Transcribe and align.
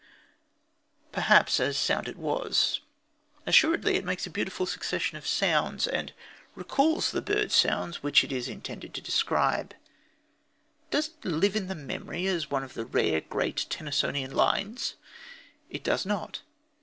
Perhaps, 1.11 1.59
as 1.59 1.77
sound, 1.77 2.07
it 2.07 2.17
was. 2.17 2.79
Assuredly 3.45 3.97
it 3.97 4.03
makes 4.03 4.25
a 4.25 4.31
beautiful 4.31 4.65
succession 4.65 5.15
of 5.15 5.27
sounds, 5.27 5.87
and 5.87 6.11
recalls 6.55 7.11
the 7.11 7.21
bird 7.21 7.51
sounds 7.51 8.01
which 8.01 8.23
it 8.23 8.31
is 8.31 8.47
intended 8.49 8.95
to 8.95 9.01
describe. 9.01 9.75
But 10.89 10.89
does 10.89 11.07
it 11.09 11.25
live 11.25 11.55
in 11.55 11.67
the 11.67 11.75
memory 11.75 12.25
as 12.25 12.49
one 12.49 12.63
of 12.63 12.73
the 12.73 12.85
rare 12.87 13.21
great 13.21 13.67
Tennysonian 13.69 14.33
lines? 14.33 14.95
It 15.69 15.83
does 15.83 16.03
not. 16.03 16.41